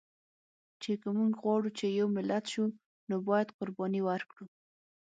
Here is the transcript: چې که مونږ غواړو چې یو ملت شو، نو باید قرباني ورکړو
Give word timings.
چې 0.81 0.91
که 1.01 1.07
مونږ 1.17 1.33
غواړو 1.41 1.69
چې 1.77 1.85
یو 1.99 2.07
ملت 2.17 2.45
شو، 2.53 2.65
نو 3.09 3.15
باید 3.27 3.47
قرباني 3.57 4.01
ورکړو 4.03 4.45